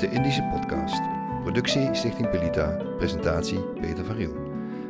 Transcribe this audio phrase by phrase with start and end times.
[0.00, 1.02] De Indische Podcast.
[1.42, 2.76] Productie Stichting Pelita.
[2.96, 4.34] Presentatie Peter van Riel.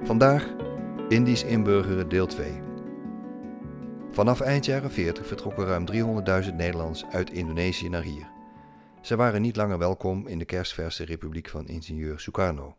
[0.05, 0.55] Vandaag
[1.09, 2.63] Indisch inburgeren deel 2.
[4.11, 5.87] Vanaf eind jaren 40 vertrokken ruim
[6.45, 8.31] 300.000 Nederlanders uit Indonesië naar hier.
[9.03, 12.77] Ze waren niet langer welkom in de kerstverse republiek van ingenieur Sukarno.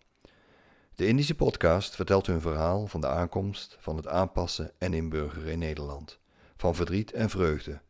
[0.95, 5.59] De Indische podcast vertelt hun verhaal van de aankomst, van het aanpassen en inburgeren in
[5.59, 6.19] Nederland.
[6.57, 7.81] Van verdriet en vreugde.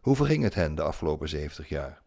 [0.00, 2.03] Hoe verging het hen de afgelopen 70 jaar?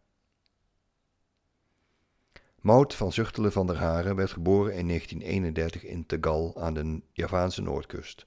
[2.60, 7.62] Maud van Zuchtelen van der Haren werd geboren in 1931 in Tegal aan de Javaanse
[7.62, 8.26] noordkust.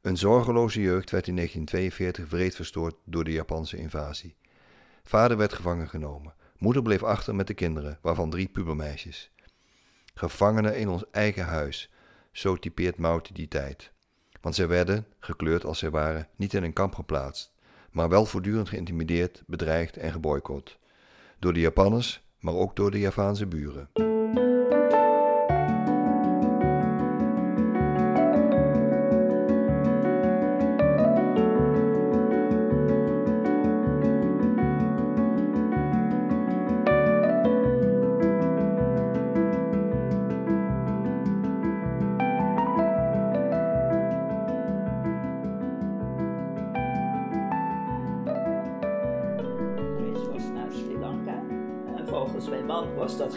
[0.00, 4.36] Een zorgeloze jeugd werd in 1942 wreed verstoord door de Japanse invasie.
[5.02, 6.34] Vader werd gevangen genomen.
[6.56, 9.30] Moeder bleef achter met de kinderen, waarvan drie pubermeisjes.
[10.14, 11.90] Gevangenen in ons eigen huis,
[12.32, 13.92] zo typeert Maud die tijd.
[14.40, 17.52] Want zij werden, gekleurd als zij waren, niet in een kamp geplaatst,
[17.90, 20.78] maar wel voortdurend geïntimideerd, bedreigd en geboycott.
[21.38, 23.88] Door de Japanners, maar ook door de Javaanse buren.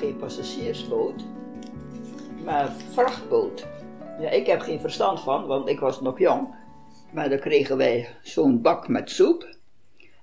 [0.02, 1.24] Geen passagiersboot,
[2.44, 3.68] maar vrachtboot.
[4.20, 6.56] Ja, ik heb geen verstand van, want ik was nog jong.
[7.12, 9.56] Maar dan kregen wij zo'n bak met soep.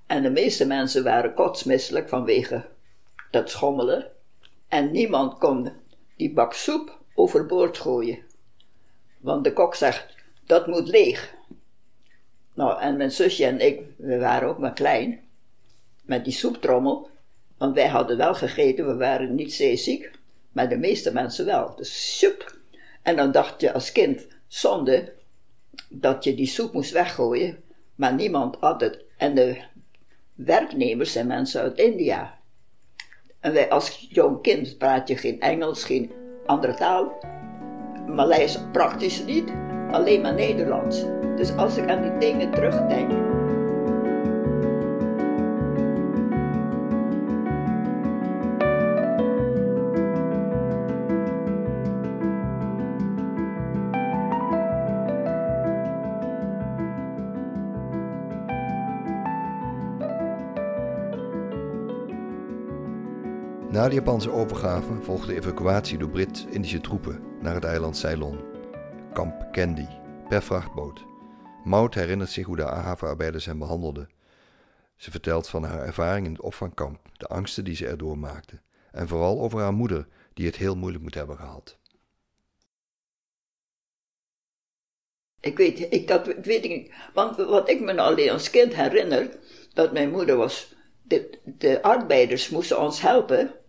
[0.06, 2.68] En de meeste mensen waren kotsmisselijk vanwege
[3.30, 4.10] dat schommelen.
[4.68, 5.72] En niemand kon
[6.16, 8.18] die bak soep overboord gooien.
[9.20, 10.14] Want de kok zegt,
[10.46, 11.34] dat moet leeg.
[12.54, 15.20] Nou, en mijn zusje en ik, we waren ook maar klein.
[16.02, 17.10] Met die soeptrommel.
[17.58, 20.10] Want wij hadden wel gegeten, we waren niet zeeziek,
[20.52, 21.76] maar de meeste mensen wel.
[21.76, 22.56] Dus soep.
[23.02, 25.12] En dan dacht je als kind, zonde,
[25.88, 27.62] dat je die soep moest weggooien,
[27.94, 29.04] maar niemand had het.
[29.16, 29.62] En de
[30.34, 32.38] werknemers zijn mensen uit India.
[33.40, 36.12] En wij als jong kind praat je geen Engels, geen
[36.46, 37.18] andere taal.
[38.06, 39.52] Maleis praktisch niet,
[39.90, 41.04] alleen maar Nederlands.
[41.36, 43.27] Dus als ik aan die dingen terugdenk,
[63.78, 68.40] Na de Japanse overgave volgde evacuatie door Brit-Indische troepen naar het eiland Ceylon.
[69.12, 69.86] Kamp Candy,
[70.28, 71.04] per vrachtboot.
[71.64, 74.08] Maud herinnert zich hoe de havenarbeiders hem behandelden.
[74.96, 78.60] Ze vertelt van haar ervaring in het opvangkamp, de angsten die ze erdoor maakte,
[78.92, 81.78] en vooral over haar moeder, die het heel moeilijk moet hebben gehad.
[85.40, 86.92] Ik weet, ik, dat weet ik niet.
[87.14, 89.38] Want wat ik me nou alleen als kind herinner,
[89.72, 90.76] dat mijn moeder was
[91.44, 93.66] de arbeiders moesten ons helpen.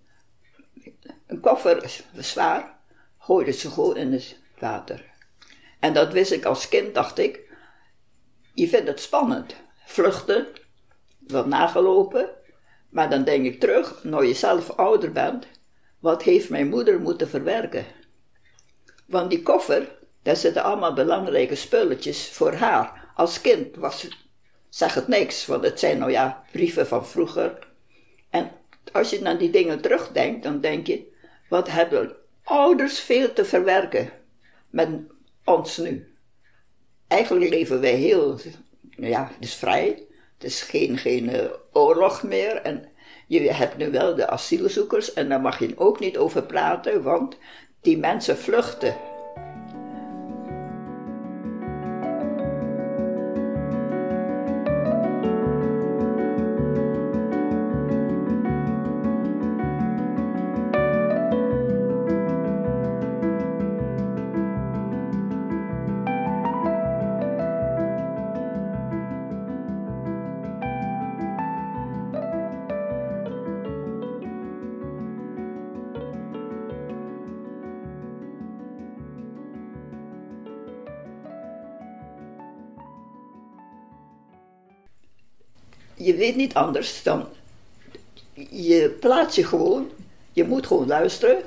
[1.29, 2.77] Een koffer zwaar,
[3.19, 5.05] gooiden ze gewoon in het water.
[5.79, 7.39] En dat wist ik als kind, dacht ik.
[8.53, 9.55] Je vindt het spannend.
[9.85, 10.47] Vluchten,
[11.19, 12.29] wat nagelopen.
[12.89, 15.47] Maar dan denk ik terug, nou je zelf ouder bent,
[15.99, 17.85] wat heeft mijn moeder moeten verwerken?
[19.07, 23.11] Want die koffer, daar zitten allemaal belangrijke spulletjes voor haar.
[23.15, 24.07] Als kind was
[24.69, 27.67] zeg het niks, want het zijn nou ja brieven van vroeger.
[28.29, 28.51] En
[28.91, 31.08] als je naar die dingen terugdenkt, dan denk je,
[31.49, 34.09] wat hebben ouders veel te verwerken
[34.69, 34.89] met
[35.45, 36.13] ons nu.
[37.07, 38.39] Eigenlijk leven wij heel,
[38.89, 39.87] ja, het is vrij,
[40.33, 42.89] het is geen, geen uh, oorlog meer en
[43.27, 47.37] je hebt nu wel de asielzoekers en daar mag je ook niet over praten, want
[47.81, 49.08] die mensen vluchten.
[85.99, 87.25] Je weet niet anders dan,
[88.49, 89.89] je plaatst je gewoon,
[90.31, 91.41] je moet gewoon luisteren,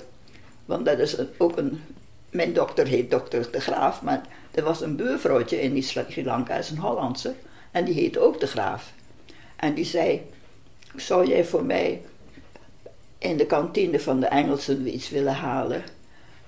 [0.64, 1.82] want dat is ook een,
[2.30, 6.70] mijn dokter heet dokter De Graaf, maar er was een buurvrouwtje in Sri Lanka, is
[6.70, 7.34] een Hollandse,
[7.70, 8.92] en die heet ook De Graaf.
[9.56, 10.22] En die zei,
[10.96, 12.02] zou jij voor mij
[13.18, 15.82] in de kantine van de Engelsen iets willen halen.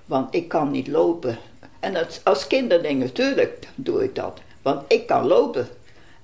[0.05, 1.37] Want ik kan niet lopen.
[1.79, 4.41] En als, als kinderling natuurlijk doe ik dat.
[4.61, 5.67] Want ik kan lopen.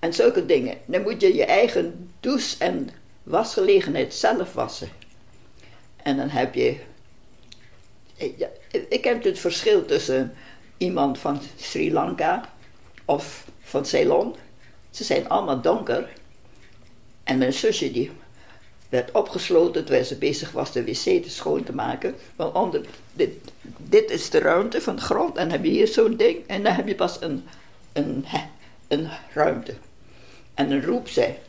[0.01, 0.77] En zulke dingen.
[0.85, 2.89] Dan moet je je eigen douche en
[3.23, 4.89] wasgelegenheid zelf wassen.
[6.03, 6.75] En dan heb je.
[8.15, 8.47] Ik,
[8.89, 10.33] ik heb het verschil tussen
[10.77, 12.49] iemand van Sri Lanka
[13.05, 14.35] of van Ceylon.
[14.89, 16.09] Ze zijn allemaal donker.
[17.23, 18.11] En mijn zusje die
[18.89, 22.15] werd opgesloten terwijl ze bezig was de wc te schoon te maken.
[22.35, 23.31] Want onder, dit,
[23.77, 26.63] dit is de ruimte van de grond en dan heb je hier zo'n ding en
[26.63, 27.47] dan heb je pas een,
[27.93, 28.25] een,
[28.87, 29.73] een ruimte.
[30.61, 31.39] En dan roep zij,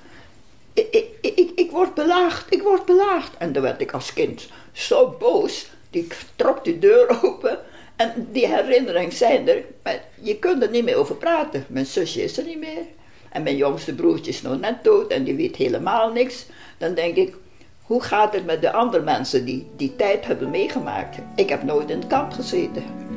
[0.72, 0.88] ik,
[1.20, 3.36] ik, ik, ik word belaagd, ik word belaagd.
[3.38, 6.06] En dan werd ik als kind zo boos, die
[6.36, 7.58] trok de deur open
[7.96, 11.64] en die herinneringen zijn er, maar je kunt er niet meer over praten.
[11.68, 12.84] Mijn zusje is er niet meer.
[13.30, 16.46] En mijn jongste broertje is nog net dood en die weet helemaal niks.
[16.78, 17.34] Dan denk ik,
[17.82, 21.18] hoe gaat het met de andere mensen die die tijd hebben meegemaakt?
[21.36, 23.11] Ik heb nooit in het kamp gezeten.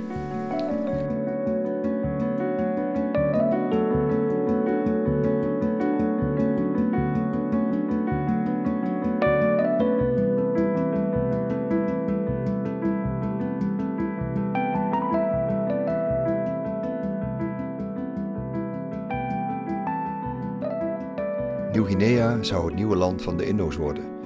[21.76, 24.20] Nieuw-Guinea zou het nieuwe land van de Indo's worden.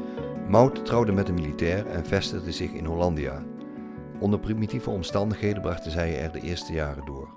[0.50, 3.44] Maud trouwde met een militair en vestigde zich in Hollandia.
[4.20, 7.34] Onder primitieve omstandigheden brachten zij er de eerste jaren door.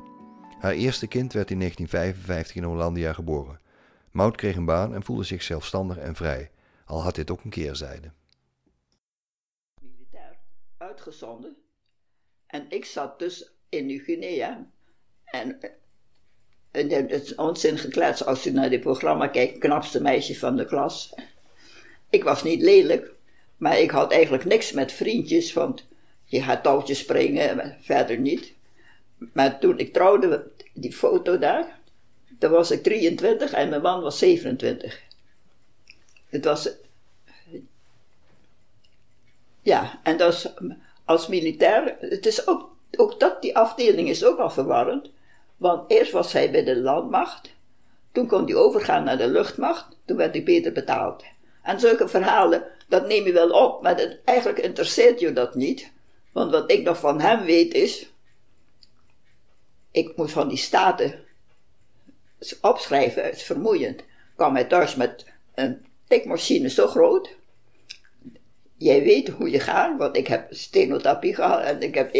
[0.58, 3.60] Haar eerste kind werd in 1955 in Hollandia geboren.
[4.10, 6.50] Maud kreeg een baan en voelde zich zelfstandig en vrij,
[6.84, 8.10] al had dit ook een keerzijde.
[9.80, 10.38] Militair
[10.76, 11.56] uitgezonden
[12.46, 14.70] en ik zat dus in Nieuw-Guinea
[15.24, 15.58] en
[16.72, 21.14] het is onzin geklets als u naar dit programma kijkt, knapste meisje van de klas.
[22.10, 23.10] Ik was niet lelijk,
[23.56, 25.84] maar ik had eigenlijk niks met vriendjes, want
[26.24, 28.52] je gaat touwtjes springen, verder niet.
[29.32, 31.78] Maar toen ik trouwde, die foto daar,
[32.28, 35.00] dan was ik 23 en mijn man was 27.
[36.28, 36.70] Het was.
[39.62, 40.52] Ja, en dat is,
[41.04, 45.10] als militair, het is ook, ook dat, die afdeling is ook al verwarrend.
[45.62, 47.54] Want eerst was hij bij de landmacht,
[48.12, 51.24] toen kon hij overgaan naar de luchtmacht, toen werd hij beter betaald.
[51.62, 55.92] En zulke verhalen, dat neem je wel op, maar het, eigenlijk interesseert je dat niet.
[56.32, 58.12] Want wat ik nog van hem weet is,
[59.90, 61.24] ik moest van die staten
[62.60, 64.02] opschrijven, het is vermoeiend.
[64.36, 67.36] kwam hij thuis met een tikmachine zo groot.
[68.76, 72.16] Jij weet hoe je gaat, want ik heb stenotapie gehad en ik heb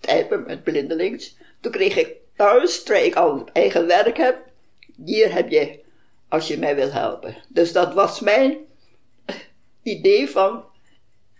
[0.00, 1.36] typen met blindelings.
[1.60, 4.38] Toen kreeg ik thuis, ik al eigen werk heb,
[5.04, 5.80] hier heb je,
[6.28, 7.36] als je mij wil helpen.
[7.48, 8.56] Dus dat was mijn
[9.82, 10.64] idee van,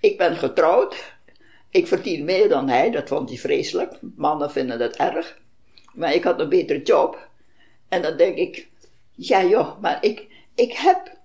[0.01, 1.15] ik ben getrouwd,
[1.71, 3.99] ik verdien meer dan hij, dat vond hij vreselijk.
[4.17, 5.39] Mannen vinden dat erg.
[5.93, 7.29] Maar ik had een betere job.
[7.89, 8.69] En dan denk ik,
[9.15, 11.17] ja joh, maar ik, ik heb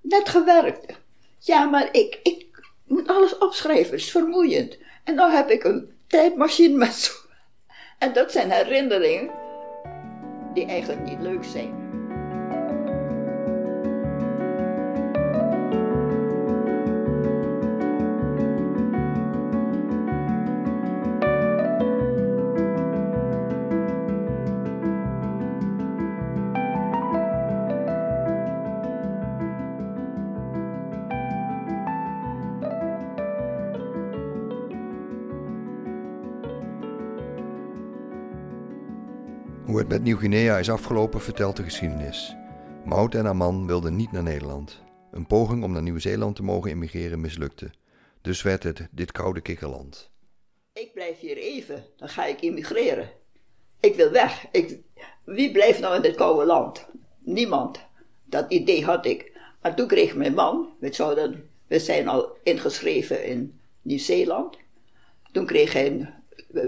[0.00, 0.98] net gewerkt.
[1.38, 2.46] Ja, maar ik, ik
[2.84, 4.78] moet alles opschrijven, het is vermoeiend.
[5.04, 7.12] En dan heb ik een tijdmachine met zo
[8.00, 9.30] en dat zijn herinneringen
[10.54, 11.79] die eigenlijk niet leuk zijn.
[39.66, 42.36] Hoe het met Nieuw-Guinea is afgelopen vertelt de geschiedenis.
[42.84, 44.82] Maud en haar man wilden niet naar Nederland.
[45.10, 47.70] Een poging om naar Nieuw-Zeeland te mogen immigreren mislukte.
[48.20, 50.10] Dus werd het dit koude kikkerland.
[50.72, 53.10] Ik blijf hier even, dan ga ik immigreren.
[53.80, 54.46] Ik wil weg.
[54.52, 54.78] Ik,
[55.24, 56.88] wie blijft nou in dit koude land?
[57.18, 57.80] Niemand.
[58.24, 59.38] Dat idee had ik.
[59.62, 64.56] Maar toen kreeg mijn man, we, zouden, we zijn al ingeschreven in Nieuw-Zeeland.
[65.32, 66.08] Toen kreeg hij een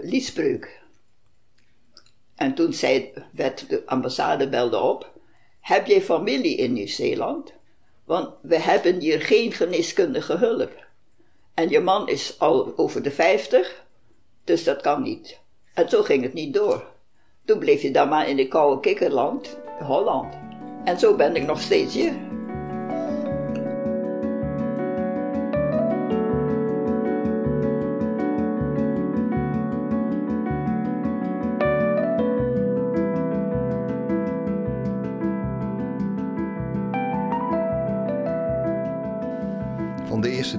[0.03, 0.82] liespreuk.
[2.43, 5.11] En toen zei, werd de ambassade belde op,
[5.61, 7.53] heb jij familie in Nieuw-Zeeland?
[8.05, 10.87] Want we hebben hier geen geneeskundige hulp.
[11.55, 13.85] En je man is al over de vijftig,
[14.45, 15.41] dus dat kan niet.
[15.75, 16.85] En zo ging het niet door.
[17.45, 20.35] Toen bleef je dan maar in de koude kikkerland, Holland.
[20.85, 22.32] En zo ben ik nog steeds hier.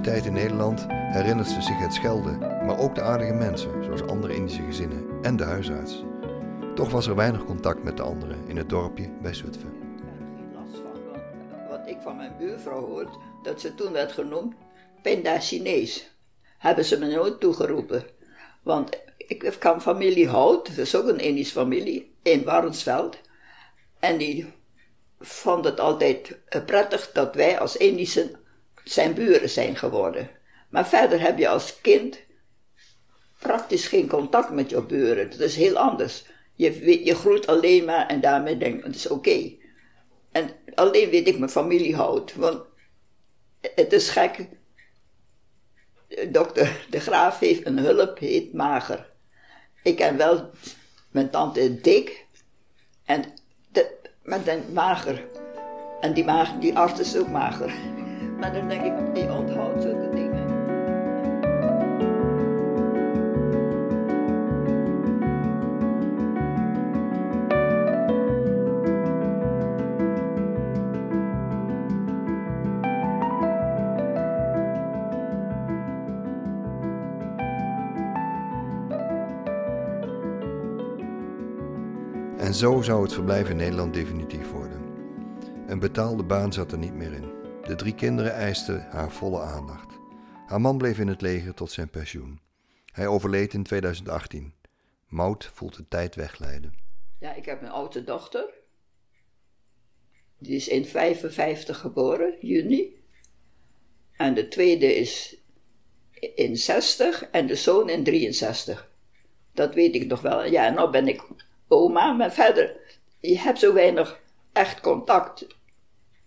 [0.04, 4.36] Tijd in Nederland herinnert ze zich het schelden, maar ook de aardige mensen, zoals andere
[4.36, 6.04] Indische gezinnen en de huisarts.
[6.76, 9.70] Toch was er weinig contact met de anderen in het dorpje bij Zutphen.
[9.70, 13.92] Ik heb er geen last van, wat ik van mijn buurvrouw hoort, dat ze toen
[13.92, 14.54] werd genoemd
[15.02, 16.16] Pinda Chinees.
[16.58, 18.06] Hebben ze me nooit toegeroepen.
[18.64, 23.18] Want ik kan familie Hout, dat is ook een Indische familie, in Warnsveld.
[24.00, 24.54] En die
[25.20, 28.36] vond het altijd eh, prettig dat wij als Indischen
[28.84, 30.30] zijn buren zijn geworden.
[30.70, 32.20] Maar verder heb je als kind
[33.40, 35.30] praktisch geen contact met je buren.
[35.30, 36.26] Dat is heel anders.
[36.56, 39.52] Je, je groeit alleen maar en daarmee denk het is oké.
[40.32, 42.36] En alleen weet ik mijn familie houdt.
[42.36, 42.62] Want
[43.76, 44.48] het is gek.
[46.30, 49.12] Dokter De Graaf heeft een hulp, heet Mager.
[49.84, 50.50] Ik ken wel
[51.12, 52.26] mijn tante Dik.
[53.06, 53.24] En
[53.72, 55.26] de, met een mager.
[56.02, 57.74] En die, mager, die arts is ook mager.
[58.44, 60.52] Maar dan denk ik, die onthoudt zulke dingen.
[82.38, 84.82] En zo zou het verblijf in Nederland definitief worden.
[85.68, 87.33] Een betaalde baan zat er niet meer in.
[87.64, 90.00] De drie kinderen eisten haar volle aandacht.
[90.46, 92.40] Haar man bleef in het leger tot zijn pensioen.
[92.92, 94.54] Hij overleed in 2018.
[95.08, 96.74] Mout voelt de tijd wegleiden.
[97.20, 98.50] Ja, ik heb een oudste dochter.
[100.38, 103.02] Die is in 55 geboren, juni.
[104.18, 105.38] En de tweede is
[106.36, 108.90] in 60 en de zoon in 63.
[109.52, 110.44] Dat weet ik nog wel.
[110.44, 111.24] Ja, nou ben ik
[111.68, 112.76] oma, maar verder,
[113.20, 115.48] je hebt zo weinig echt contact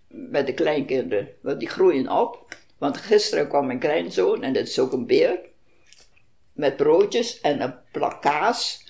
[0.08, 2.56] met de kleinkinderen, want die groeien op.
[2.78, 5.40] Want gisteren kwam mijn kleinzoon, en dat is ook een beer,
[6.52, 8.84] met broodjes en een plak kaas.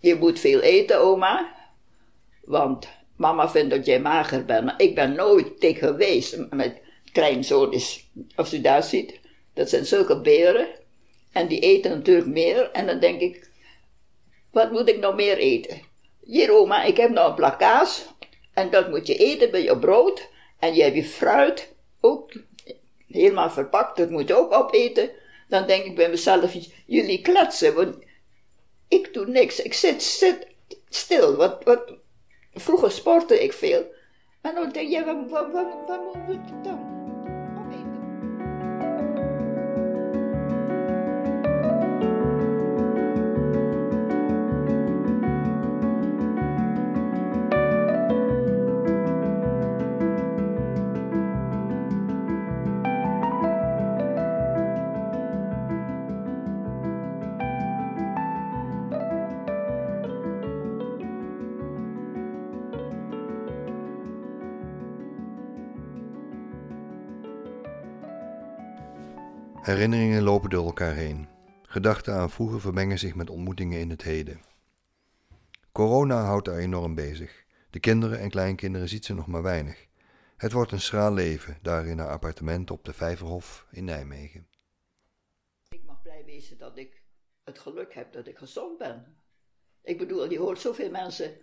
[0.00, 1.54] Je moet veel eten, oma,
[2.44, 4.72] want mama vindt dat jij mager bent.
[4.76, 6.38] Ik ben nooit dik geweest.
[6.50, 6.78] Mijn
[7.12, 9.20] kleinzoon is, als u daar ziet,
[9.54, 10.66] dat zijn zulke beren.
[11.32, 12.70] En die eten natuurlijk meer.
[12.70, 13.50] En dan denk ik,
[14.50, 15.80] wat moet ik nog meer eten?
[16.24, 18.06] Hier oma, ik heb nog een plak kaas.
[18.54, 20.30] En dat moet je eten bij je brood.
[20.62, 22.32] En je hebt je fruit, ook
[23.08, 25.10] helemaal verpakt, dat moet je ook opeten.
[25.48, 26.52] Dan denk ik bij mezelf,
[26.86, 27.96] jullie kletsen, want
[28.88, 29.62] ik doe niks.
[29.62, 30.46] Ik zit, zit
[30.88, 31.36] stil.
[31.36, 31.92] Wat, wat,
[32.54, 33.84] vroeger sportte ik veel.
[34.42, 36.81] Maar dan denk je, wat, wat, wat moet ik dan?
[69.62, 71.28] Herinneringen lopen door elkaar heen.
[71.62, 74.40] Gedachten aan vroeger vermengen zich met ontmoetingen in het heden.
[75.72, 77.44] Corona houdt haar enorm bezig.
[77.70, 79.86] De kinderen en kleinkinderen ziet ze nog maar weinig.
[80.36, 84.46] Het wordt een schraal leven daar in haar appartement op de Vijverhof in Nijmegen.
[85.68, 87.02] Ik mag blij wezen dat ik
[87.44, 89.16] het geluk heb dat ik gezond ben.
[89.82, 91.36] Ik bedoel, je hoort zoveel mensen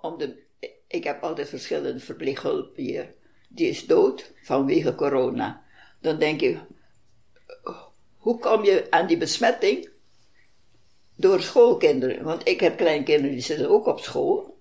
[0.00, 0.42] om de.
[0.86, 3.14] Ik heb altijd verschillende verpleeghulp hier.
[3.48, 5.64] Die is dood vanwege corona.
[6.00, 6.60] Dan denk je,
[8.18, 9.88] hoe kom je aan die besmetting?
[11.14, 12.24] Door schoolkinderen.
[12.24, 14.58] Want ik heb kleinkinderen die zitten ook op school.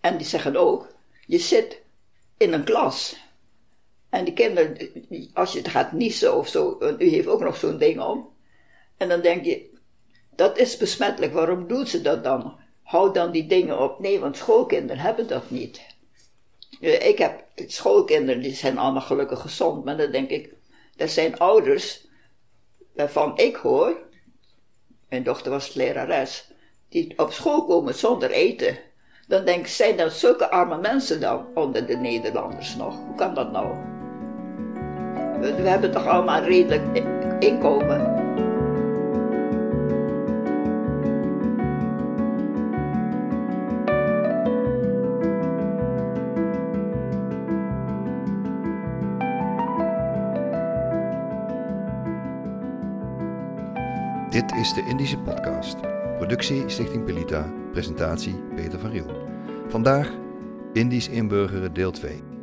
[0.00, 0.94] En die zeggen ook,
[1.26, 1.82] je zit
[2.36, 3.16] in een klas.
[4.08, 4.76] En die kinderen,
[5.32, 8.28] als je het gaat niezen of zo, u heeft ook nog zo'n ding om.
[8.96, 9.70] En dan denk je,
[10.34, 12.58] dat is besmettelijk, waarom doet ze dat dan?
[12.82, 14.00] Houd dan die dingen op.
[14.00, 15.80] Nee, want schoolkinderen hebben dat niet.
[16.80, 20.52] Ik heb schoolkinderen, die zijn allemaal gelukkig gezond, maar dan denk ik,
[20.96, 22.05] er zijn ouders
[22.96, 23.96] waarvan ik hoor,
[25.08, 26.52] mijn dochter was lerares,
[26.88, 28.78] die op school komen zonder eten.
[29.28, 32.96] Dan denk ik, zijn er zulke arme mensen dan onder de Nederlanders nog?
[32.96, 33.66] Hoe kan dat nou?
[35.40, 37.04] We, we hebben toch allemaal redelijk
[37.38, 38.15] inkomen.
[54.66, 55.76] Is de Indische Podcast.
[56.16, 57.52] Productie Stichting Pelita.
[57.72, 59.28] Presentatie Peter van Riel.
[59.68, 60.10] Vandaag
[60.72, 62.35] Indisch inburgeren deel 2.